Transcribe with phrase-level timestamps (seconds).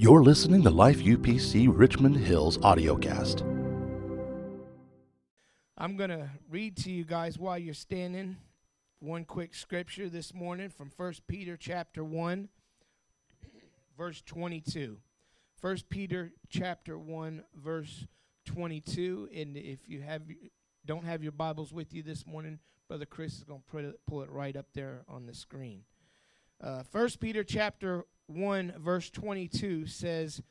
[0.00, 3.40] You're listening to Life UPC Richmond Hill's audiocast.
[5.76, 8.36] I'm going to read to you guys while you're standing
[9.00, 12.48] one quick scripture this morning from 1 Peter chapter 1
[13.98, 14.98] verse 22.
[15.60, 18.06] 1 Peter chapter 1 verse
[18.44, 20.22] 22 and if you have
[20.86, 24.30] don't have your Bibles with you this morning, brother Chris is going to pull it
[24.30, 25.82] right up there on the screen.
[26.62, 30.42] Uh, 1 Peter chapter 1 verse 22 says,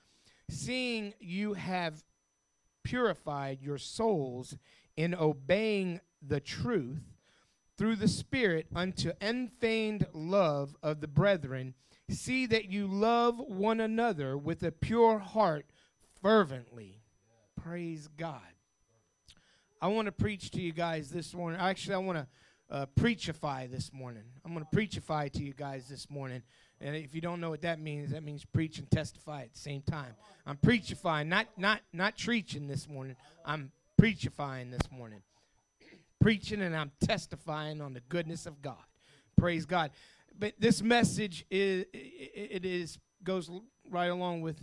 [0.49, 2.03] "Seeing you have
[2.83, 4.57] purified your souls
[4.95, 7.13] in obeying the truth
[7.77, 11.75] through the Spirit unto unfeigned love of the brethren,
[12.09, 15.67] see that you love one another with a pure heart
[16.21, 17.03] fervently."
[17.55, 18.41] Praise God.
[19.79, 21.59] I want to preach to you guys this morning.
[21.59, 22.27] Actually, I want to
[22.69, 24.23] uh, preachify this morning.
[24.45, 26.41] I'm going to preachify to you guys this morning.
[26.81, 29.59] And if you don't know what that means, that means preach and testify at the
[29.59, 30.13] same time.
[30.45, 33.15] I'm preachifying, not not not preaching this morning.
[33.45, 35.21] I'm preachifying this morning.
[36.19, 38.75] Preaching and I'm testifying on the goodness of God.
[39.37, 39.91] Praise God.
[40.37, 43.49] But this message is it is goes
[43.89, 44.59] right along with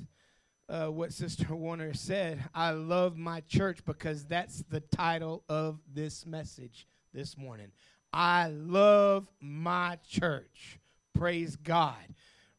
[0.68, 2.44] uh, what Sister Warner said.
[2.54, 7.70] I love my church because that's the title of this message this morning.
[8.16, 10.78] I love my church.
[11.14, 11.96] Praise God.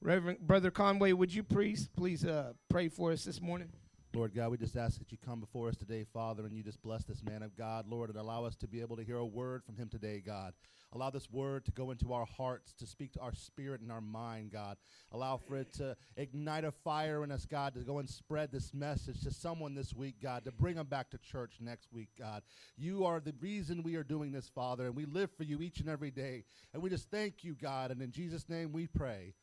[0.01, 3.69] Reverend Brother Conway, would you please please uh, pray for us this morning?
[4.15, 6.81] Lord God, we just ask that you come before us today, Father, and you just
[6.81, 9.25] bless this man of God, Lord, and allow us to be able to hear a
[9.25, 10.53] word from him today, God.
[10.93, 13.99] Allow this word to go into our hearts, to speak to our spirit and our
[13.99, 14.77] mind, God.
[15.11, 18.73] Allow for it to ignite a fire in us, God, to go and spread this
[18.73, 22.41] message to someone this week, God, to bring them back to church next week, God.
[22.77, 25.81] You are the reason we are doing this, Father, and we live for you each
[25.81, 26.45] and every day.
[26.73, 29.33] And we just thank you, God, and in Jesus' name we pray.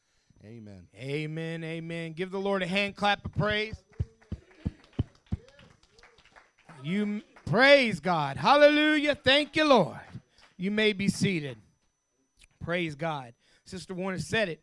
[0.43, 0.87] Amen.
[0.97, 1.63] Amen.
[1.63, 2.15] Amen.
[2.15, 3.77] Give the Lord a hand clap of praise.
[6.85, 8.37] You praise God.
[8.37, 9.15] Hallelujah.
[9.15, 9.99] Thank you, Lord.
[10.57, 11.59] You may be seated.
[12.63, 13.35] Praise God.
[13.65, 14.63] Sister Warner said it.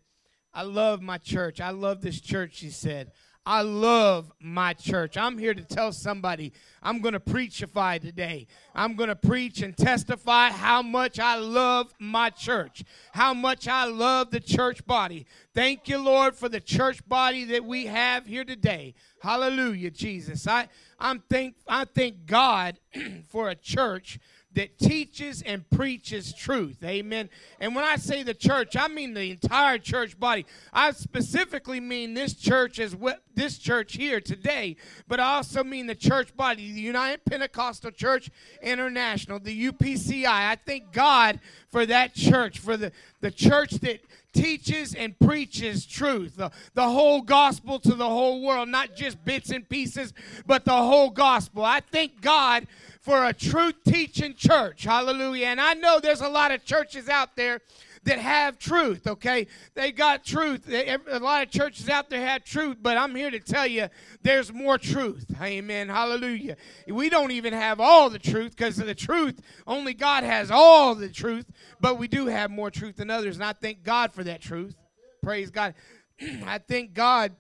[0.54, 1.62] I love my church.
[1.62, 3.12] I love this church, she said.
[3.50, 5.18] I love my church.
[5.18, 8.46] I'm here to tell somebody I'm going to preachify today.
[8.76, 13.86] I'm going to preach and testify how much I love my church, how much I
[13.86, 15.26] love the church body.
[15.56, 18.94] Thank you, Lord, for the church body that we have here today.
[19.20, 20.46] Hallelujah, Jesus.
[20.46, 20.68] I,
[21.00, 22.80] I'm thank, I thank God
[23.30, 24.20] for a church
[24.56, 26.84] that teaches and preaches truth.
[26.84, 27.30] Amen.
[27.60, 30.46] And when I say the church, I mean the entire church body.
[30.74, 34.76] I specifically mean this church as well, this church here today,
[35.08, 38.30] but I also mean the church body, the United Pentecostal Church
[38.62, 40.26] International, the UPCI.
[40.26, 41.40] I thank God
[41.70, 44.02] for that church, for the, the church that
[44.34, 49.50] teaches and preaches truth, the, the whole gospel to the whole world, not just bits
[49.50, 50.14] and pieces,
[50.46, 51.64] but the whole gospel.
[51.64, 52.68] I thank God
[53.02, 54.84] for a truth teaching church.
[54.84, 55.48] Hallelujah.
[55.48, 57.62] And I know there's a lot of churches out there
[58.04, 59.48] that have truth, okay?
[59.74, 60.70] They got truth.
[60.70, 63.88] A lot of churches out there have truth, but I'm here to tell you
[64.22, 65.26] there's more truth.
[65.42, 65.90] Amen.
[65.90, 66.58] Hallelujah.
[66.88, 69.42] We don't even have all the truth because of the truth.
[69.68, 71.46] Only God has all the truth,
[71.80, 74.76] but we do have more truth than others, and I thank God for that truth.
[75.22, 75.74] Praise God.
[76.46, 77.36] I thank God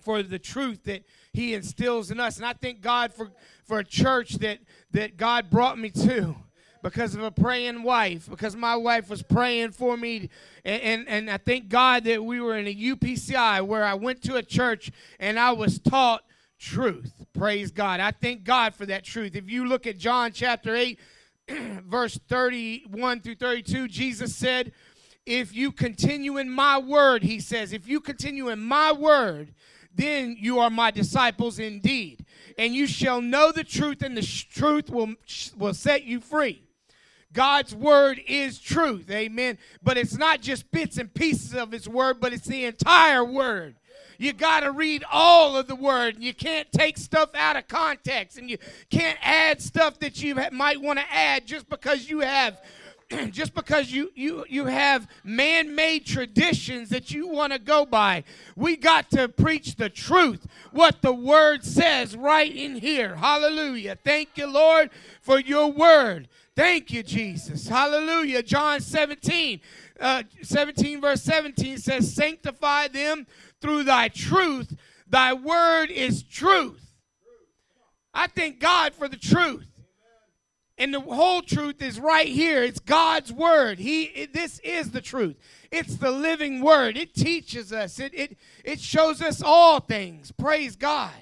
[0.00, 3.32] for the truth that He instills in us, and I thank God for,
[3.66, 4.58] for a church that
[4.92, 6.36] that God brought me to
[6.82, 10.30] because of a praying wife, because my wife was praying for me.
[10.64, 14.22] And, and, and, I thank God that we were in a UPCI where I went
[14.22, 16.22] to a church and I was taught
[16.60, 17.12] truth.
[17.32, 17.98] Praise God.
[17.98, 19.34] I thank God for that truth.
[19.34, 21.00] If you look at John chapter 8,
[21.84, 24.70] verse 31 through 32, Jesus said,
[25.24, 29.54] If you continue in my word, he says, if you continue in my word,
[29.92, 32.25] then you are my disciples indeed
[32.58, 35.14] and you shall know the truth, and the truth will,
[35.56, 36.62] will set you free.
[37.32, 39.58] God's word is truth, amen.
[39.82, 43.76] But it's not just bits and pieces of his word, but it's the entire word.
[44.18, 46.14] You got to read all of the word.
[46.14, 48.56] And you can't take stuff out of context, and you
[48.90, 52.58] can't add stuff that you might want to add just because you have
[53.30, 58.24] just because you you you have man-made traditions that you want to go by
[58.56, 63.16] we got to preach the truth what the word says right in here.
[63.16, 63.96] Hallelujah.
[64.02, 66.28] Thank you lord for your word.
[66.56, 67.68] Thank you jesus.
[67.68, 68.42] Hallelujah.
[68.42, 69.60] John 17
[70.00, 73.26] uh, 17 verse 17 says sanctify them
[73.60, 74.74] through thy truth.
[75.08, 76.92] Thy word is truth.
[78.12, 79.75] I thank god for the truth
[80.78, 82.62] And the whole truth is right here.
[82.62, 83.78] It's God's word.
[83.78, 85.36] He it, this is the truth.
[85.70, 86.98] It's the living word.
[86.98, 87.98] It teaches us.
[87.98, 90.32] It it it shows us all things.
[90.32, 91.14] Praise God.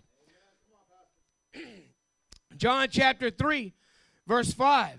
[2.56, 3.72] John chapter 3
[4.26, 4.98] verse 5.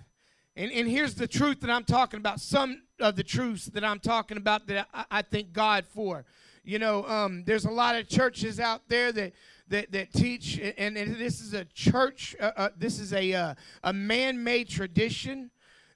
[0.56, 2.40] And and here's the truth that I'm talking about.
[2.40, 6.24] Some of the truths that I'm talking about that I, I thank God for.
[6.64, 9.34] You know, um, there's a lot of churches out there that
[9.68, 13.56] that, that teach, and, and this is a church, uh, uh, this is a, uh,
[13.84, 15.50] a man made tradition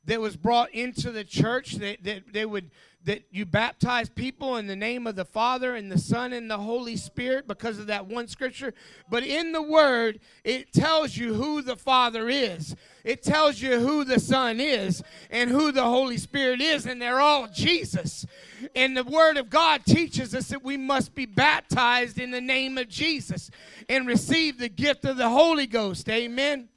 [0.06, 2.72] that was brought into the church that, that they would
[3.06, 6.58] that you baptize people in the name of the Father and the Son and the
[6.58, 8.74] Holy Spirit because of that one scripture.
[9.10, 12.76] But in the Word, it tells you who the Father is,
[13.06, 15.02] it tells you who the Son is,
[15.32, 18.26] and who the Holy Spirit is, and they're all Jesus.
[18.76, 22.78] And the Word of God teaches us that we must be baptized in the name
[22.78, 23.50] of Jesus
[23.88, 26.10] and receive the gift of the Holy Ghost.
[26.10, 26.68] Amen.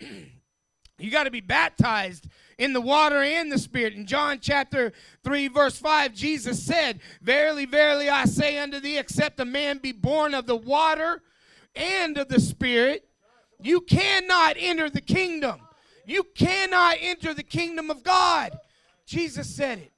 [0.98, 2.26] you got to be baptized
[2.58, 3.94] in the water and the spirit.
[3.94, 4.92] In John chapter
[5.24, 9.92] 3, verse 5, Jesus said, Verily, verily, I say unto thee, except a man be
[9.92, 11.22] born of the water
[11.74, 13.08] and of the spirit,
[13.60, 15.60] you cannot enter the kingdom.
[16.04, 18.58] You cannot enter the kingdom of God.
[19.06, 19.92] Jesus said it.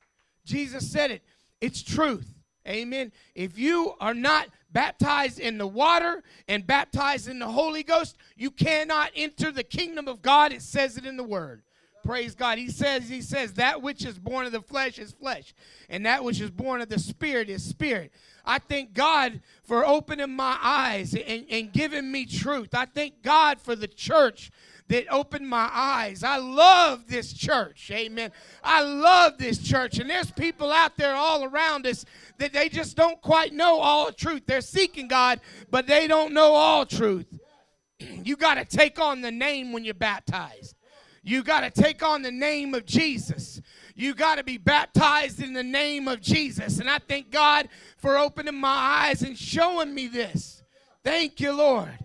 [0.45, 1.23] Jesus said it.
[1.61, 2.35] It's truth.
[2.69, 3.13] Amen.
[3.35, 8.51] If you are not baptized in the water and baptized in the Holy Ghost, you
[8.51, 10.53] cannot enter the kingdom of God.
[10.53, 11.63] It says it in the word.
[12.11, 12.59] Praise God.
[12.59, 15.55] He says, He says, that which is born of the flesh is flesh,
[15.89, 18.11] and that which is born of the spirit is spirit.
[18.45, 22.75] I thank God for opening my eyes and, and giving me truth.
[22.75, 24.51] I thank God for the church
[24.89, 26.25] that opened my eyes.
[26.25, 27.93] I love this church.
[27.93, 28.33] Amen.
[28.65, 30.01] I love this church.
[30.01, 32.05] And there's people out there all around us
[32.39, 34.43] that they just don't quite know all truth.
[34.47, 35.41] They're seeking God,
[35.71, 37.39] but they don't know all truth.
[38.01, 40.75] you got to take on the name when you're baptized.
[41.23, 43.61] You got to take on the name of Jesus.
[43.95, 46.81] You got to be baptized in the name of Jesus.
[46.81, 47.69] And I thank God
[47.99, 50.63] for opening my eyes and showing me this.
[51.05, 51.99] Thank you, Lord.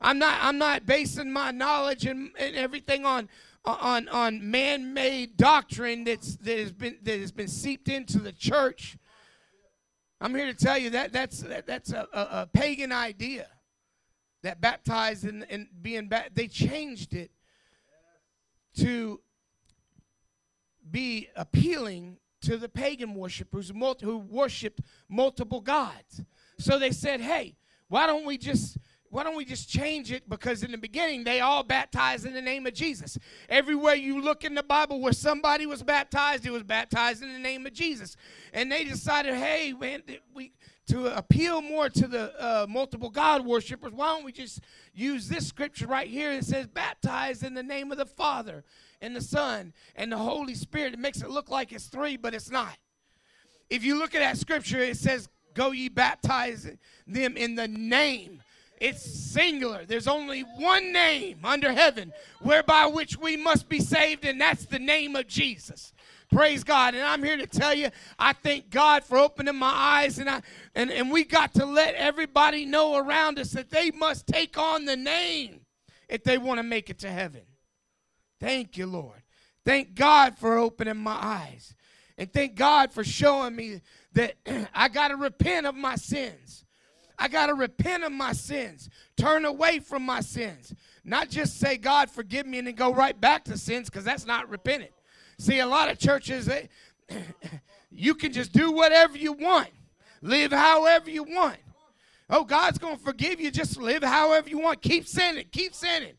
[0.00, 3.28] I'm not I'm not basing my knowledge and, and everything on
[3.64, 8.96] on on man-made doctrine that's that has been that has been seeped into the church.
[10.22, 13.46] I'm here to tell you that that's that, that's a, a, a pagan idea.
[14.42, 17.30] That baptized and, and being baptized, they changed it
[18.80, 19.20] to
[20.90, 26.22] be appealing to the pagan worshippers who worshiped multiple gods.
[26.58, 27.56] So they said, "Hey,
[27.88, 28.78] why don't we just
[29.10, 30.28] why don't we just change it?
[30.28, 33.18] Because in the beginning, they all baptized in the name of Jesus.
[33.48, 37.38] Everywhere you look in the Bible where somebody was baptized, it was baptized in the
[37.40, 38.16] name of Jesus.
[38.52, 40.52] And they decided, hey, man, we
[40.90, 44.60] to appeal more to the uh, multiple God worshippers, why don't we just
[44.92, 48.64] use this scripture right here that says, baptized in the name of the Father
[49.00, 50.94] and the Son and the Holy Spirit?
[50.94, 52.76] It makes it look like it's three, but it's not.
[53.68, 56.70] If you look at that scripture, it says, Go ye baptize
[57.06, 58.42] them in the name.
[58.80, 59.84] It's singular.
[59.84, 64.78] There's only one name under heaven whereby which we must be saved, and that's the
[64.78, 65.92] name of Jesus.
[66.30, 66.94] Praise God.
[66.94, 67.88] And I'm here to tell you,
[68.18, 70.18] I thank God for opening my eyes.
[70.18, 70.42] And, I,
[70.74, 74.84] and, and we got to let everybody know around us that they must take on
[74.84, 75.60] the name
[76.08, 77.42] if they want to make it to heaven.
[78.38, 79.22] Thank you, Lord.
[79.64, 81.74] Thank God for opening my eyes.
[82.16, 83.80] And thank God for showing me
[84.12, 84.36] that
[84.74, 86.64] I got to repent of my sins.
[87.18, 90.72] I got to repent of my sins, turn away from my sins.
[91.04, 94.24] Not just say, God, forgive me, and then go right back to sins because that's
[94.24, 94.88] not repenting.
[95.40, 96.68] See, a lot of churches, they,
[97.90, 99.70] you can just do whatever you want,
[100.20, 101.56] live however you want.
[102.28, 103.50] Oh, God's going to forgive you.
[103.50, 104.82] Just live however you want.
[104.82, 105.46] Keep sinning.
[105.50, 106.12] Keep sinning.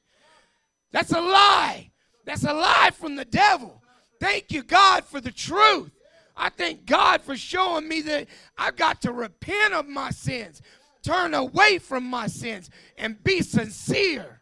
[0.91, 1.91] That's a lie.
[2.25, 3.83] That's a lie from the devil.
[4.19, 5.91] Thank you, God, for the truth.
[6.35, 10.63] I thank God for showing me that I've got to repent of my sins,
[11.03, 14.41] turn away from my sins, and be sincere.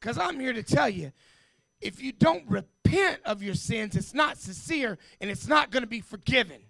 [0.00, 1.12] Because I'm here to tell you
[1.82, 5.88] if you don't repent of your sins, it's not sincere and it's not going to
[5.88, 6.62] be forgiven.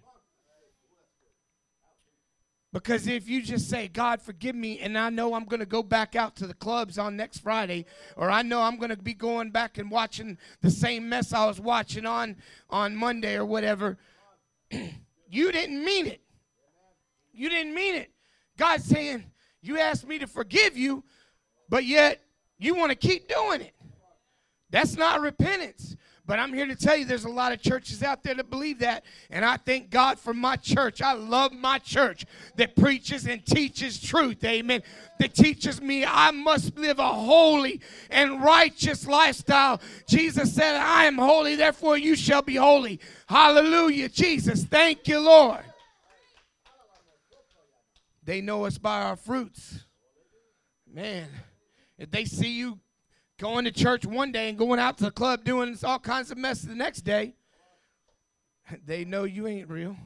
[2.73, 5.83] Because if you just say, God, forgive me, and I know I'm going to go
[5.83, 7.85] back out to the clubs on next Friday,
[8.17, 11.45] or I know I'm going to be going back and watching the same mess I
[11.45, 12.35] was watching on,
[12.71, 13.99] on Monday or whatever,
[14.71, 16.21] you didn't mean it.
[17.31, 18.11] You didn't mean it.
[18.57, 19.23] God's saying,
[19.61, 21.03] You asked me to forgive you,
[21.69, 22.21] but yet
[22.57, 23.75] you want to keep doing it.
[24.73, 25.95] That's not repentance.
[26.25, 28.79] But I'm here to tell you there's a lot of churches out there that believe
[28.79, 29.03] that.
[29.29, 30.99] And I thank God for my church.
[30.99, 32.25] I love my church
[32.55, 34.43] that preaches and teaches truth.
[34.43, 34.81] Amen.
[35.19, 39.79] That teaches me I must live a holy and righteous lifestyle.
[40.07, 42.99] Jesus said, I am holy, therefore you shall be holy.
[43.27, 44.63] Hallelujah, Jesus.
[44.63, 45.63] Thank you, Lord.
[48.23, 49.85] They know us by our fruits.
[50.91, 51.27] Man,
[51.99, 52.79] if they see you
[53.39, 56.37] going to church one day and going out to the club doing all kinds of
[56.37, 57.33] mess the next day,
[58.85, 59.97] they know you ain't real.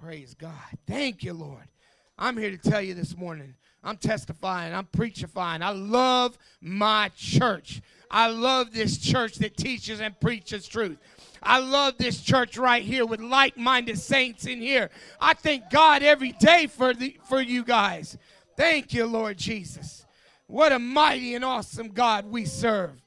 [0.00, 0.52] Praise God.
[0.86, 1.68] Thank you, Lord.
[2.16, 3.54] I'm here to tell you this morning.
[3.82, 4.74] I'm testifying.
[4.74, 5.62] I'm preachifying.
[5.62, 7.80] I love my church.
[8.10, 10.98] I love this church that teaches and preaches truth.
[11.42, 14.90] I love this church right here with like-minded saints in here.
[15.20, 18.18] I thank God every day for the for you guys.
[18.56, 20.04] Thank you, Lord Jesus.
[20.48, 23.02] What a mighty and awesome God we serve.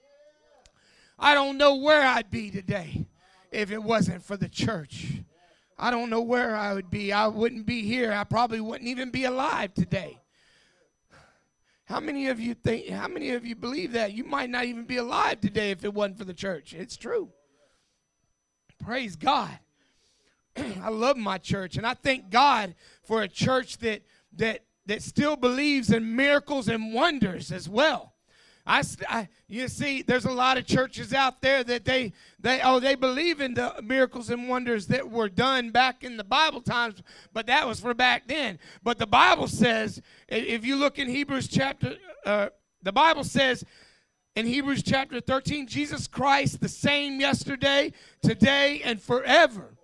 [1.17, 3.07] I don't know where I'd be today
[3.51, 5.07] if it wasn't for the church.
[5.77, 7.11] I don't know where I would be.
[7.11, 8.13] I wouldn't be here.
[8.13, 10.19] I probably wouldn't even be alive today.
[11.85, 14.85] How many of you think how many of you believe that you might not even
[14.85, 16.75] be alive today if it wasn't for the church?
[16.75, 17.29] It's true.
[18.83, 19.57] Praise God.
[20.55, 24.03] I love my church and I thank God for a church that
[24.37, 28.11] that that still believes in miracles and wonders as well.
[28.65, 32.79] I, I, you see, there's a lot of churches out there that they they oh
[32.79, 37.01] they believe in the miracles and wonders that were done back in the Bible times,
[37.33, 38.59] but that was for back then.
[38.83, 41.95] But the Bible says, if you look in Hebrews chapter,
[42.25, 42.49] uh,
[42.83, 43.63] the Bible says
[44.35, 49.75] in Hebrews chapter 13, Jesus Christ the same yesterday, today, and forever.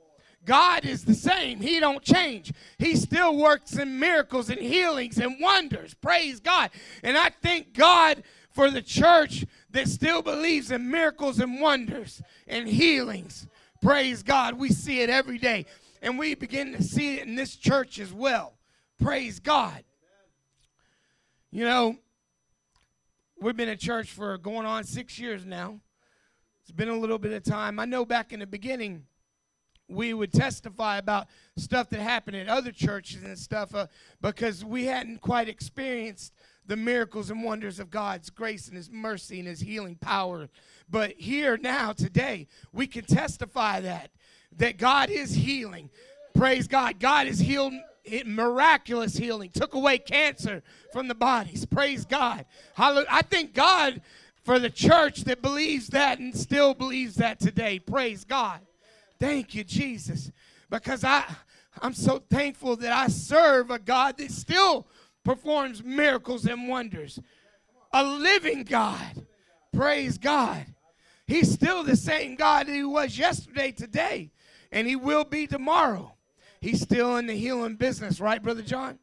[0.48, 1.60] God is the same.
[1.60, 2.54] He don't change.
[2.80, 5.94] He still works in miracles and healings and wonders.
[5.94, 6.72] Praise God.
[7.04, 12.68] And I thank God for the church that still believes in miracles and wonders and
[12.68, 13.46] healings.
[13.82, 14.54] Praise God.
[14.58, 15.66] We see it every day.
[16.02, 18.54] And we begin to see it in this church as well.
[19.00, 19.84] Praise God.
[21.52, 21.98] You know,
[23.42, 25.82] we've been at church for going on six years now.
[26.62, 27.80] It's been a little bit of time.
[27.80, 29.04] I know back in the beginning,
[29.90, 33.88] we would testify about stuff that happened at other churches and stuff uh,
[34.22, 36.34] because we hadn't quite experienced
[36.66, 40.50] the miracles and wonders of God's grace and His mercy and His healing power.
[40.90, 44.12] But here now, today, we can testify that
[44.58, 45.90] that God is healing.
[46.34, 47.00] Praise God.
[47.00, 47.74] God is healed
[48.26, 51.66] miraculous healing, took away cancer from the bodies.
[51.66, 52.46] Praise God.
[52.78, 54.02] I thank God
[54.44, 57.80] for the church that believes that and still believes that today.
[57.80, 58.62] Praise God.
[59.20, 60.32] Thank you, Jesus.
[60.70, 61.24] Because I,
[61.82, 64.88] I'm so thankful that I serve a God that still
[65.24, 67.20] performs miracles and wonders.
[67.94, 69.26] A living God.
[69.74, 70.66] Praise God.
[71.26, 74.32] He's still the same God that he was yesterday, today,
[74.72, 76.14] and he will be tomorrow.
[76.62, 78.98] He's still in the healing business, right, Brother John?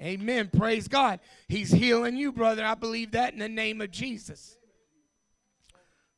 [0.00, 0.50] Amen.
[0.54, 1.20] Praise God.
[1.48, 2.64] He's healing you, brother.
[2.64, 4.56] I believe that in the name of Jesus.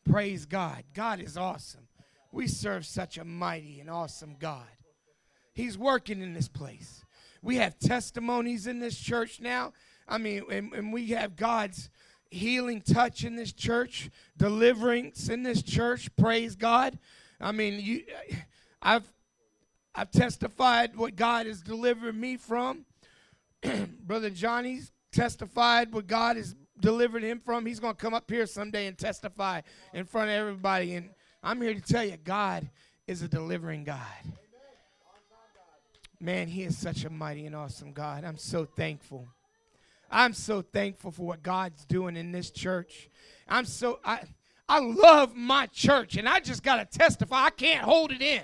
[0.08, 0.84] Praise God.
[0.94, 1.87] God is awesome.
[2.32, 4.66] We serve such a mighty and awesome God.
[5.52, 7.04] He's working in this place.
[7.42, 9.72] We have testimonies in this church now.
[10.06, 11.90] I mean, and, and we have God's
[12.30, 16.14] healing touch in this church, deliverance in this church.
[16.16, 16.98] Praise God.
[17.40, 18.04] I mean, you,
[18.82, 19.10] I've
[19.94, 22.84] I've testified what God has delivered me from.
[24.06, 27.66] Brother Johnny's testified what God has delivered him from.
[27.66, 30.94] He's going to come up here someday and testify in front of everybody.
[30.94, 31.10] And
[31.42, 32.68] I'm here to tell you, God
[33.06, 33.98] is a delivering God.
[36.20, 38.24] Man, He is such a mighty and awesome God.
[38.24, 39.28] I'm so thankful.
[40.10, 43.08] I'm so thankful for what God's doing in this church.
[43.48, 44.22] I'm so I
[44.68, 47.44] I love my church, and I just gotta testify.
[47.44, 48.42] I can't hold it in.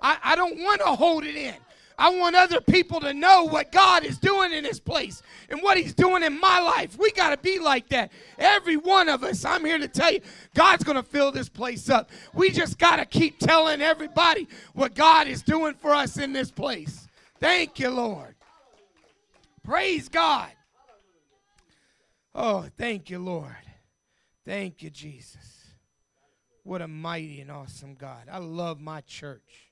[0.00, 1.54] I, I don't want to hold it in.
[1.98, 5.78] I want other people to know what God is doing in this place and what
[5.78, 6.98] He's doing in my life.
[6.98, 8.12] We got to be like that.
[8.38, 10.20] Every one of us, I'm here to tell you,
[10.54, 12.10] God's going to fill this place up.
[12.34, 16.50] We just got to keep telling everybody what God is doing for us in this
[16.50, 17.08] place.
[17.40, 18.34] Thank you, Lord.
[19.64, 20.50] Praise God.
[22.34, 23.56] Oh, thank you, Lord.
[24.44, 25.64] Thank you, Jesus.
[26.62, 28.28] What a mighty and awesome God.
[28.30, 29.65] I love my church.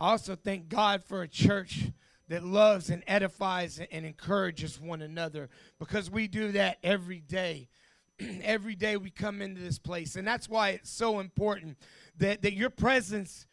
[0.00, 1.92] I also thank God for a church
[2.28, 7.68] that loves and edifies and encourages one another because we do that every day.
[8.42, 10.16] every day we come into this place.
[10.16, 11.76] And that's why it's so important
[12.16, 13.46] that, that your presence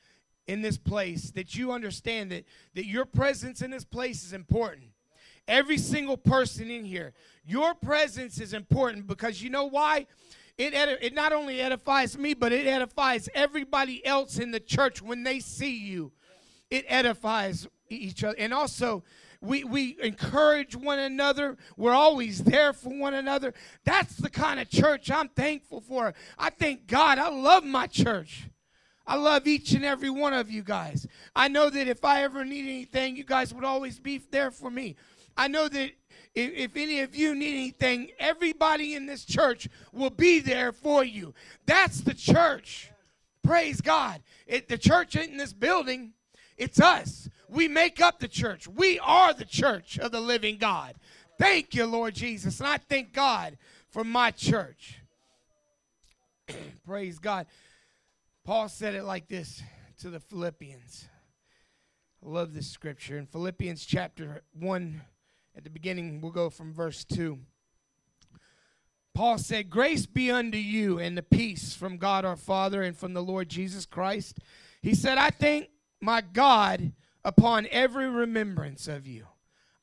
[0.48, 4.86] in this place, that you understand that, that your presence in this place is important.
[5.50, 7.12] Every single person in here,
[7.46, 10.08] your presence is important because you know why?
[10.58, 15.02] it, edi- it not only edifies me, but it edifies everybody else in the church
[15.02, 16.12] when they see you.
[16.70, 18.36] It edifies each other.
[18.38, 19.04] And also,
[19.42, 21.58] we, we encourage one another.
[21.76, 23.54] We're always there for one another.
[23.86, 26.14] That's the kind of church I'm thankful for.
[26.38, 27.20] I thank God.
[27.20, 28.50] I love my church.
[29.06, 31.08] I love each and every one of you guys.
[31.36, 34.70] I know that if I ever need anything, you guys would always be there for
[34.70, 34.98] me.
[35.38, 35.92] I know that
[36.36, 41.04] if, if, any of you need anything, everybody in this church will be there for
[41.06, 41.34] you.
[41.66, 42.92] That's the church.
[43.44, 44.22] Praise God.
[44.46, 46.14] It, the church ain't in this building,
[46.58, 47.30] it's us.
[47.50, 48.68] We make up the church.
[48.68, 50.96] We are the church of the living God.
[51.38, 52.60] Thank you, Lord Jesus.
[52.60, 53.58] And I thank God
[53.90, 55.00] for my church.
[56.86, 57.46] Praise God.
[58.44, 59.62] Paul said it like this
[60.00, 61.08] to the Philippians.
[62.26, 63.18] I love this scripture.
[63.18, 65.02] In Philippians chapter 1,
[65.56, 67.38] at the beginning, we'll go from verse 2.
[69.14, 73.14] Paul said, Grace be unto you and the peace from God our Father and from
[73.14, 74.40] the Lord Jesus Christ.
[74.82, 75.70] He said, I thank
[76.02, 76.92] my God
[77.24, 79.26] upon every remembrance of you.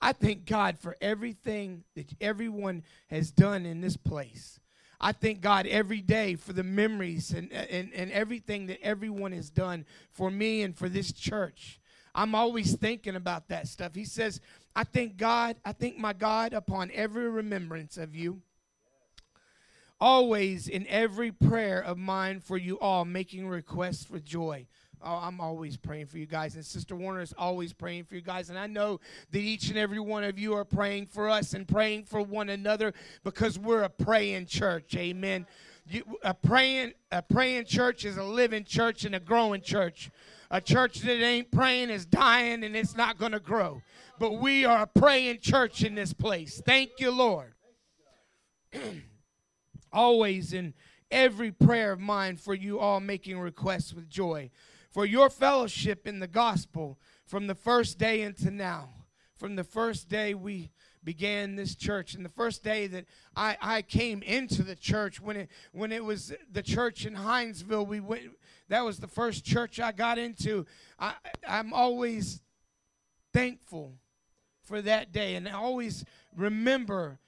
[0.00, 4.61] I thank God for everything that everyone has done in this place.
[5.00, 9.50] I thank God every day for the memories and, and, and everything that everyone has
[9.50, 11.80] done for me and for this church.
[12.14, 13.94] I'm always thinking about that stuff.
[13.94, 14.40] He says,
[14.76, 18.40] I thank God, I thank my God upon every remembrance of you.
[20.00, 24.66] Always in every prayer of mine for you all, making requests for joy
[25.02, 28.20] Oh, I'm always praying for you guys, and Sister Warner is always praying for you
[28.20, 28.50] guys.
[28.50, 31.68] And I know that each and every one of you are praying for us and
[31.68, 34.96] praying for one another because we're a praying church.
[34.96, 35.46] Amen.
[35.86, 40.10] You, a praying a praying church is a living church and a growing church.
[40.50, 43.82] A church that ain't praying is dying and it's not going to grow.
[44.18, 46.62] But we are a praying church in this place.
[46.64, 47.54] Thank you, Lord.
[49.92, 50.74] Always in
[51.10, 54.50] every prayer of mine for you all making requests with joy
[54.94, 58.90] for your fellowship in the gospel from the first day into now.
[59.36, 60.70] From the first day we
[61.02, 65.36] began this church and the first day that I, I came into the church when
[65.36, 68.22] it when it was the church in Hinesville we went
[68.68, 70.64] that was the first church I got into
[70.98, 71.14] I
[71.46, 72.40] I'm always
[73.34, 73.96] thankful
[74.62, 77.18] for that day and I always remember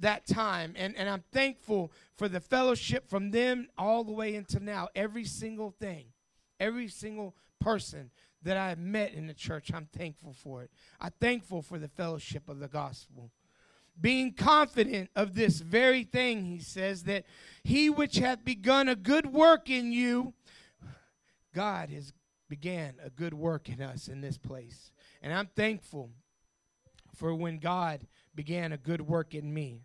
[0.00, 4.60] that time and, and I'm thankful for the fellowship from them all the way into
[4.60, 6.06] now every single thing
[6.60, 8.10] Every single person
[8.42, 10.70] that I have met in the church, I'm thankful for it.
[11.00, 13.30] I'm thankful for the fellowship of the gospel.
[14.00, 17.24] Being confident of this very thing, he says, that
[17.64, 20.34] he which hath begun a good work in you,
[21.52, 22.12] God has
[22.48, 24.92] began a good work in us in this place.
[25.20, 26.10] And I'm thankful
[27.14, 29.82] for when God began a good work in me.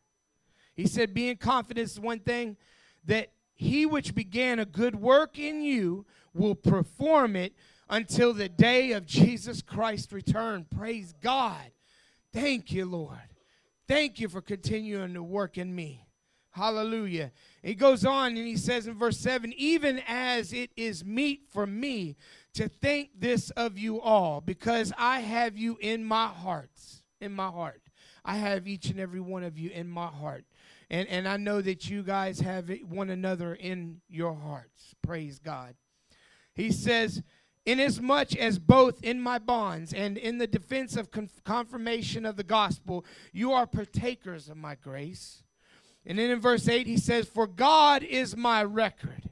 [0.75, 2.57] He said, being confident is one thing
[3.05, 7.53] that he which began a good work in you will perform it
[7.89, 10.65] until the day of Jesus Christ's return.
[10.75, 11.71] Praise God.
[12.33, 13.17] Thank you, Lord.
[13.87, 16.07] Thank you for continuing to work in me.
[16.51, 17.31] Hallelujah.
[17.63, 21.65] He goes on and he says in verse 7 Even as it is meet for
[21.65, 22.15] me
[22.53, 26.69] to think this of you all, because I have you in my heart.
[27.19, 27.81] In my heart.
[28.23, 30.45] I have each and every one of you in my heart.
[30.89, 34.93] And, and I know that you guys have one another in your hearts.
[35.01, 35.75] Praise God.
[36.53, 37.23] He says,
[37.65, 41.09] Inasmuch as both in my bonds and in the defense of
[41.45, 45.43] confirmation of the gospel, you are partakers of my grace.
[46.05, 49.29] And then in verse 8, he says, For God is my record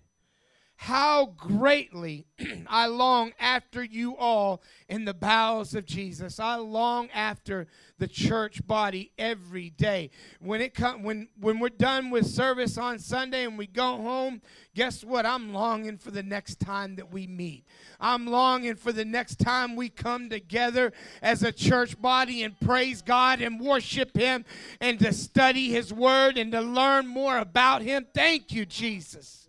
[0.86, 2.26] how greatly
[2.67, 6.39] I long after you all in the bowels of Jesus.
[6.39, 7.67] I long after
[8.00, 10.10] the church body every day.
[10.39, 14.41] When it come, when when we're done with service on Sunday and we go home,
[14.74, 15.24] guess what?
[15.24, 17.63] I'm longing for the next time that we meet.
[18.00, 23.04] I'm longing for the next time we come together as a church body and praise
[23.04, 24.46] God and worship him
[24.80, 28.08] and to study his word and to learn more about him.
[28.15, 29.40] Thank you, Jesus.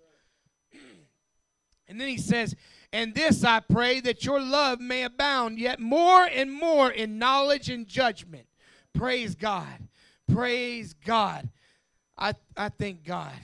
[1.93, 2.57] And then he says,
[2.91, 7.69] And this I pray that your love may abound yet more and more in knowledge
[7.69, 8.47] and judgment.
[8.95, 9.89] Praise God.
[10.27, 11.51] Praise God.
[12.17, 13.35] I, I thank God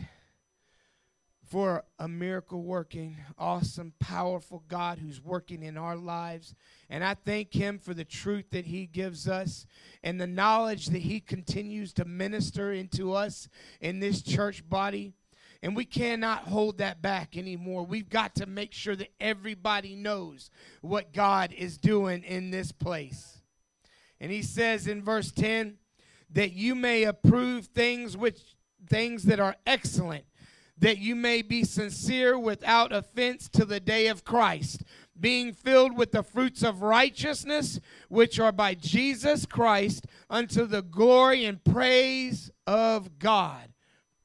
[1.46, 6.54] for a miracle working, awesome, powerful God who's working in our lives.
[6.88, 9.66] And I thank Him for the truth that He gives us
[10.02, 13.46] and the knowledge that He continues to minister into us
[13.82, 15.12] in this church body.
[15.62, 17.84] And we cannot hold that back anymore.
[17.84, 20.50] We've got to make sure that everybody knows
[20.82, 23.38] what God is doing in this place.
[24.20, 25.78] And he says in verse 10
[26.30, 28.40] that you may approve things which
[28.88, 30.24] things that are excellent,
[30.78, 34.82] that you may be sincere without offense to the day of Christ,
[35.18, 41.44] being filled with the fruits of righteousness, which are by Jesus Christ, unto the glory
[41.44, 43.72] and praise of God.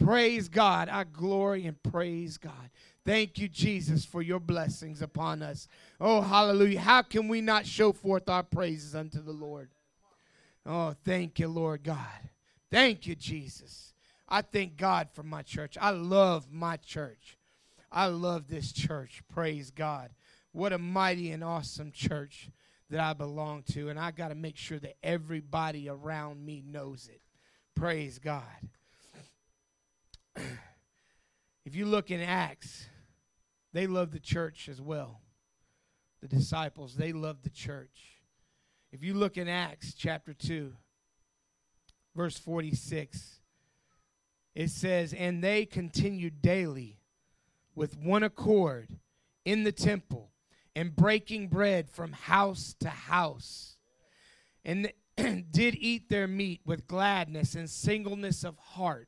[0.04, 0.90] Praise God.
[0.90, 2.70] I glory and praise God.
[3.06, 5.68] Thank you, Jesus, for your blessings upon us.
[6.00, 6.82] Oh, hallelujah.
[6.82, 9.70] How can we not show forth our praises unto the Lord?
[10.66, 12.30] Oh, thank you, Lord God.
[12.70, 13.94] Thank you, Jesus.
[14.28, 15.78] I thank God for my church.
[15.80, 17.38] I love my church.
[17.90, 19.22] I love this church.
[19.34, 20.10] Praise God.
[20.52, 22.50] What a mighty and awesome church
[22.90, 23.88] that I belong to.
[23.88, 27.22] And I got to make sure that everybody around me knows it.
[27.74, 28.44] Praise God.
[31.66, 32.88] if you look in Acts,
[33.74, 35.22] they love the church as well.
[36.22, 38.22] The disciples, they love the church.
[38.92, 40.74] If you look in Acts chapter 2,
[42.16, 43.40] verse 46,
[44.56, 47.00] it says, And they continued daily
[47.76, 49.00] with one accord
[49.46, 50.32] in the temple
[50.76, 53.78] and breaking bread from house to house,
[54.66, 59.08] and did eat their meat with gladness and singleness of heart,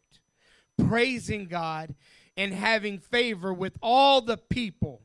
[0.78, 1.96] praising God
[2.38, 5.02] and having favor with all the people.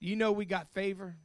[0.00, 1.16] You know we got favor.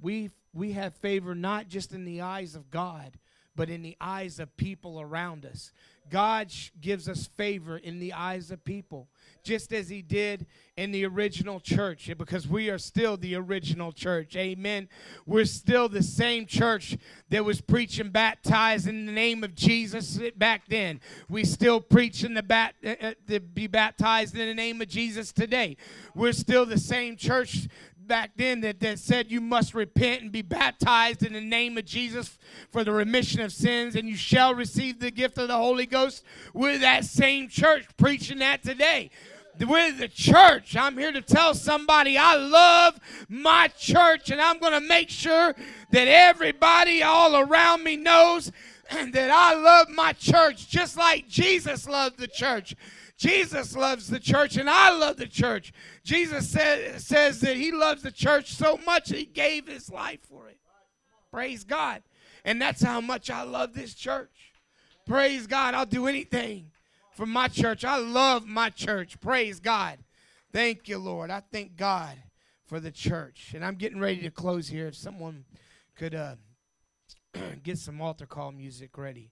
[0.00, 3.16] We we have favor not just in the eyes of God,
[3.60, 5.70] but in the eyes of people around us.
[6.08, 9.06] God gives us favor in the eyes of people,
[9.42, 10.46] just as He did
[10.78, 14.34] in the original church, because we are still the original church.
[14.34, 14.88] Amen.
[15.26, 16.96] We're still the same church
[17.28, 20.98] that was preaching baptized in the name of Jesus back then.
[21.28, 24.88] We still preach in the bat, uh, uh to be baptized in the name of
[24.88, 25.76] Jesus today.
[26.14, 27.68] We're still the same church
[28.10, 31.84] back then that, that said you must repent and be baptized in the name of
[31.84, 32.40] Jesus
[32.72, 36.24] for the remission of sins, and you shall receive the gift of the Holy Ghost.
[36.52, 39.12] We're that same church preaching that today.
[39.64, 40.74] We're the church.
[40.74, 45.54] I'm here to tell somebody I love my church, and I'm going to make sure
[45.92, 48.50] that everybody all around me knows
[48.90, 52.74] that I love my church just like Jesus loved the church.
[53.20, 55.74] Jesus loves the church, and I love the church.
[56.02, 60.48] Jesus said, says that he loves the church so much he gave his life for
[60.48, 60.56] it.
[61.30, 62.02] Praise God.
[62.46, 64.54] And that's how much I love this church.
[65.06, 65.74] Praise God.
[65.74, 66.70] I'll do anything
[67.12, 67.84] for my church.
[67.84, 69.20] I love my church.
[69.20, 69.98] Praise God.
[70.50, 71.30] Thank you, Lord.
[71.30, 72.16] I thank God
[72.64, 73.52] for the church.
[73.54, 74.86] And I'm getting ready to close here.
[74.86, 75.44] If someone
[75.94, 76.36] could uh,
[77.62, 79.30] get some altar call music ready.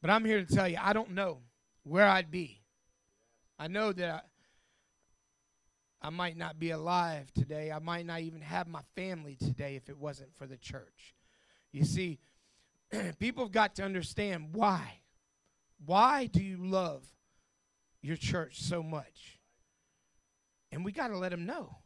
[0.00, 1.42] But I'm here to tell you, I don't know
[1.84, 2.60] where I'd be.
[3.58, 4.24] I know that
[6.02, 7.70] I, I might not be alive today.
[7.70, 11.14] I might not even have my family today if it wasn't for the church.
[11.72, 12.18] You see,
[13.18, 15.00] people have got to understand why.
[15.84, 17.04] Why do you love
[18.00, 19.38] your church so much?
[20.70, 21.78] And we got to let them know.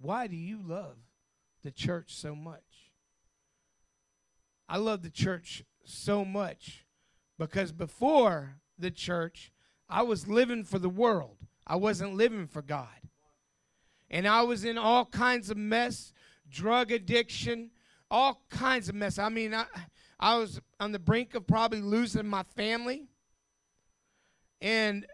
[0.00, 0.96] Why do you love
[1.62, 2.62] the church so much?
[4.68, 6.86] I love the church so much
[7.38, 9.52] because before the church,
[9.88, 11.36] I was living for the world.
[11.66, 12.88] I wasn't living for God.
[14.10, 16.12] And I was in all kinds of mess,
[16.48, 17.70] drug addiction,
[18.10, 19.18] all kinds of mess.
[19.18, 19.66] I mean, I,
[20.20, 23.08] I was on the brink of probably losing my family.
[24.60, 25.06] And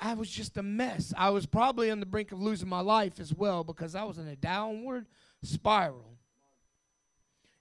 [0.00, 1.12] I was just a mess.
[1.16, 4.18] I was probably on the brink of losing my life as well because I was
[4.18, 5.06] in a downward
[5.42, 6.18] spiral.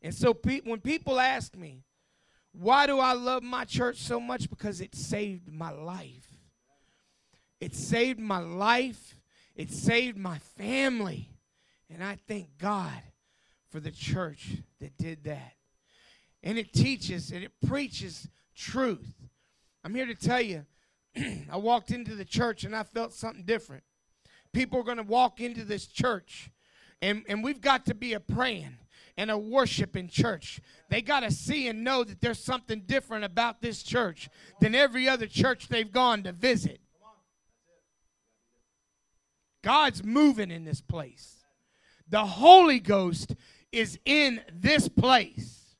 [0.02, 1.84] And so pe- when people ask me,
[2.60, 4.50] why do I love my church so much?
[4.50, 6.34] Because it saved my life.
[7.60, 9.16] It saved my life.
[9.56, 11.30] It saved my family.
[11.90, 13.02] And I thank God
[13.70, 15.54] for the church that did that.
[16.44, 19.14] And it teaches and it preaches truth.
[19.84, 20.66] I'm here to tell you,
[21.52, 23.84] I walked into the church and I felt something different.
[24.52, 26.50] People are going to walk into this church,
[27.02, 28.78] and, and we've got to be a praying
[29.18, 30.62] and a worshiping church.
[30.90, 34.30] They got to see and know that there's something different about this church
[34.62, 36.80] than every other church they've gone to visit.
[39.64, 41.44] God's moving in this place.
[42.08, 43.36] The Holy Ghost
[43.72, 45.76] is in this place.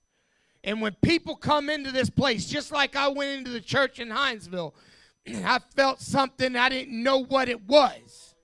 [0.64, 4.10] And when people come into this place, just like I went into the church in
[4.10, 4.74] Hinesville,
[5.28, 8.36] I felt something I didn't know what it was.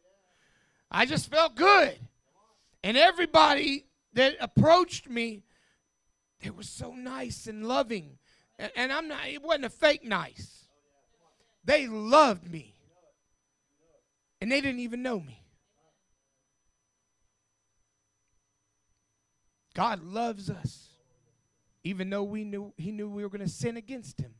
[0.89, 1.97] I just felt good.
[2.83, 5.43] And everybody that approached me,
[6.41, 8.17] they were so nice and loving.
[8.75, 10.65] And, I'm not, it wasn't a fake nice.
[11.65, 12.75] They loved me.
[14.41, 15.43] And they didn't even know me.
[19.73, 20.89] God loves us,
[21.83, 24.35] even though we knew He knew we were going to sin against Him.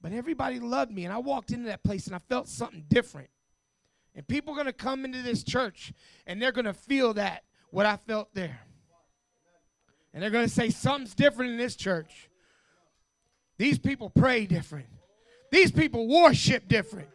[0.00, 1.04] But everybody loved me.
[1.04, 3.28] And I walked into that place and I felt something different.
[4.14, 5.92] And people are going to come into this church
[6.26, 8.60] and they're going to feel that, what I felt there.
[10.12, 12.28] And they're going to say, something's different in this church.
[13.58, 14.86] These people pray different.
[15.50, 17.08] These people worship different.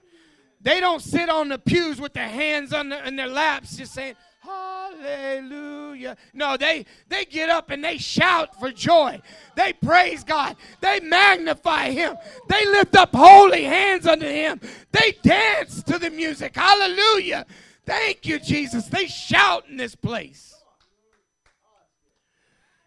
[0.62, 4.16] They don't sit on the pews with their hands on in their laps just saying,
[4.42, 6.18] Hallelujah.
[6.34, 9.22] No, they they get up and they shout for joy.
[9.56, 10.56] They praise God.
[10.80, 12.16] They magnify him.
[12.48, 14.60] They lift up holy hands unto him.
[14.92, 16.56] They dance to the music.
[16.56, 17.46] Hallelujah.
[17.86, 18.86] Thank you, Jesus.
[18.86, 20.56] They shout in this place.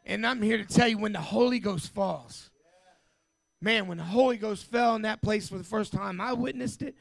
[0.07, 2.51] And I'm here to tell you when the Holy Ghost falls.
[3.61, 6.83] Man, when the Holy Ghost fell in that place for the first time, I witnessed
[6.83, 6.95] it.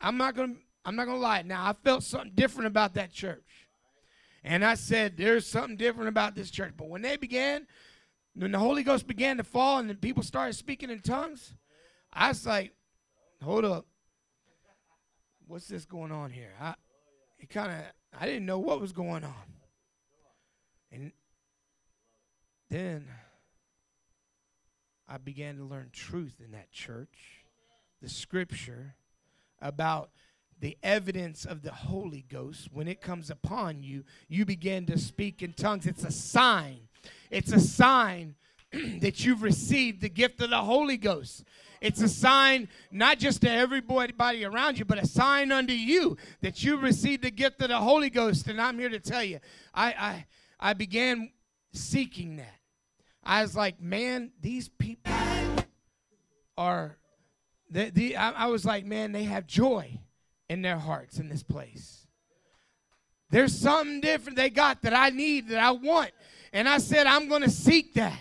[0.00, 1.42] I'm not gonna I'm not gonna lie.
[1.42, 3.68] Now I felt something different about that church.
[4.42, 6.72] And I said, There's something different about this church.
[6.76, 7.66] But when they began,
[8.34, 11.54] when the Holy Ghost began to fall and then people started speaking in tongues,
[12.12, 12.72] I was like,
[13.42, 13.86] Hold up.
[15.46, 16.52] What's this going on here?
[16.60, 16.74] I
[17.40, 17.78] it kind of
[18.18, 19.34] I didn't know what was going on.
[20.92, 21.12] And
[22.68, 23.06] then
[25.08, 27.44] I began to learn truth in that church,
[28.02, 28.94] the scripture
[29.60, 30.10] about
[30.60, 35.42] the evidence of the Holy Ghost, when it comes upon you, you begin to speak
[35.42, 35.86] in tongues.
[35.86, 36.80] It's a sign.
[37.30, 38.34] It's a sign
[39.00, 41.44] that you've received the gift of the Holy Ghost.
[41.80, 46.62] It's a sign not just to everybody around you, but a sign unto you that
[46.62, 48.48] you received the gift of the Holy Ghost.
[48.48, 49.40] And I'm here to tell you,
[49.74, 50.26] I I,
[50.60, 51.30] I began
[51.72, 52.54] seeking that.
[53.24, 55.12] I was like, man, these people
[56.56, 56.96] are.
[57.72, 60.00] The, the, I, I was like, man, they have joy
[60.48, 62.04] in their hearts in this place.
[63.30, 66.10] There's something different they got that I need, that I want.
[66.52, 68.18] And I said, I'm going to seek that.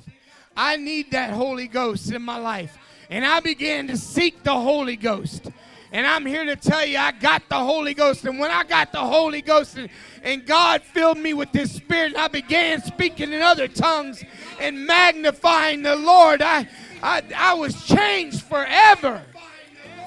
[0.60, 2.78] I need that Holy Ghost in my life.
[3.10, 5.50] And I began to seek the Holy Ghost.
[5.94, 8.26] And I'm here to tell you, I got the Holy Ghost.
[8.26, 9.90] And when I got the Holy Ghost and,
[10.22, 14.22] and God filled me with His Spirit, and I began speaking in other tongues
[14.60, 16.68] and magnifying the Lord, I,
[17.02, 19.22] I, I was changed forever.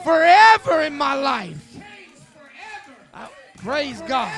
[0.04, 1.78] Forever in my life.
[3.56, 4.30] Praise God.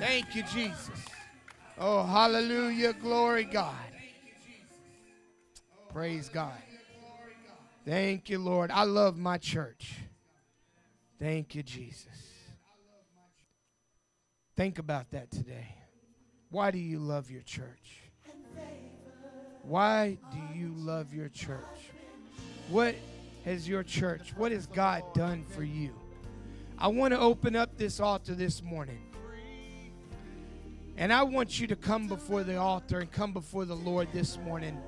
[0.00, 0.90] Thank you, Jesus.
[1.78, 2.92] Oh, hallelujah.
[2.94, 3.76] Glory, God.
[5.96, 6.52] Praise God.
[7.86, 8.70] Thank you, Lord.
[8.70, 9.94] I love my church.
[11.18, 12.34] Thank you, Jesus.
[14.56, 15.74] Think about that today.
[16.50, 18.02] Why do you love your church?
[19.62, 21.90] Why do you love your church?
[22.68, 22.94] What
[23.46, 25.94] has your church, what has God done for you?
[26.78, 29.00] I want to open up this altar this morning.
[30.98, 34.36] And I want you to come before the altar and come before the Lord this
[34.36, 34.78] morning.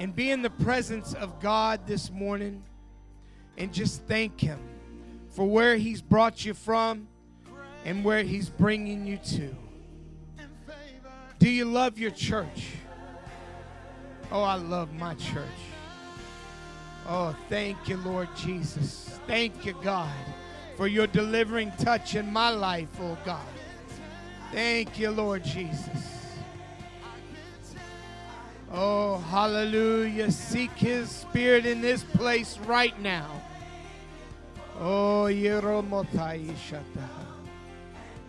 [0.00, 2.64] And be in the presence of God this morning
[3.58, 4.58] and just thank Him
[5.28, 7.06] for where He's brought you from
[7.84, 9.54] and where He's bringing you to.
[11.38, 12.72] Do you love your church?
[14.32, 15.44] Oh, I love my church.
[17.06, 19.18] Oh, thank you, Lord Jesus.
[19.26, 20.14] Thank you, God,
[20.76, 23.46] for your delivering touch in my life, oh God.
[24.52, 26.19] Thank you, Lord Jesus.
[28.72, 30.30] Oh, hallelujah.
[30.30, 33.42] Seek his spirit in this place right now.
[34.78, 35.26] Oh.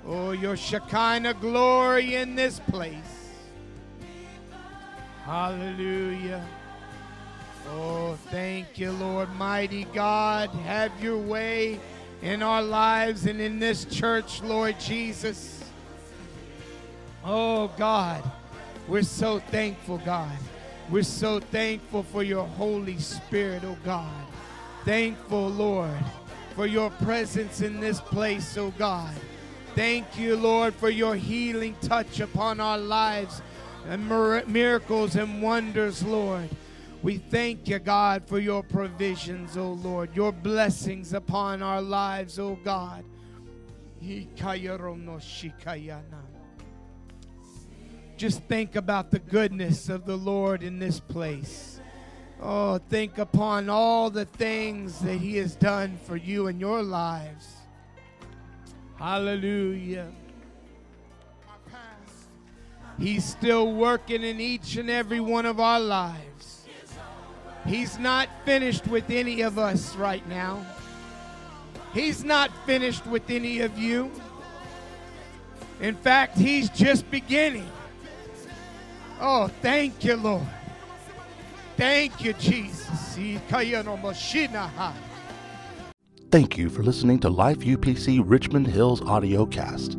[0.07, 3.29] Oh, your Shekinah glory in this place.
[5.23, 6.43] Hallelujah.
[7.69, 9.33] Oh, thank you, Lord.
[9.35, 11.79] Mighty God, have your way
[12.21, 15.63] in our lives and in this church, Lord Jesus.
[17.23, 18.23] Oh, God,
[18.91, 20.37] we're so thankful, God.
[20.89, 24.25] We're so thankful for your Holy Spirit, oh God.
[24.83, 26.03] Thankful, Lord,
[26.55, 29.15] for your presence in this place, oh God.
[29.75, 33.41] Thank you, Lord, for your healing touch upon our lives
[33.87, 34.09] and
[34.47, 36.49] miracles and wonders, Lord.
[37.01, 42.37] We thank you, God, for your provisions, O oh Lord, your blessings upon our lives,
[42.39, 43.05] O oh God.
[48.21, 51.79] Just think about the goodness of the Lord in this place.
[52.39, 57.47] Oh, think upon all the things that He has done for you in your lives.
[58.99, 60.11] Hallelujah.
[62.99, 66.67] He's still working in each and every one of our lives.
[67.65, 70.63] He's not finished with any of us right now.
[71.91, 74.11] He's not finished with any of you.
[75.79, 77.67] In fact, He's just beginning.
[79.21, 80.47] Oh, thank you, Lord.
[81.77, 83.15] Thank you, Jesus.
[86.31, 89.97] Thank you for listening to Life UPC Richmond Hill's audio cast.